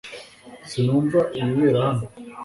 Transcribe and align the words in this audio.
Sinumva 0.69 1.19
ibibera 1.39 1.79
hano. 1.87 2.05